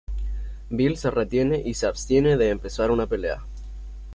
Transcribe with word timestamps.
Bill 0.71 0.97
se 0.97 1.11
retiene 1.11 1.61
y 1.63 1.75
se 1.75 1.85
abstiene 1.85 2.35
de 2.35 2.49
empezar 2.49 2.89
una 2.89 3.05
pelea. 3.05 3.45